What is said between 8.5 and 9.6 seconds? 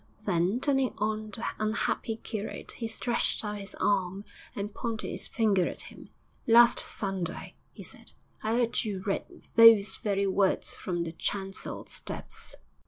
'eard you read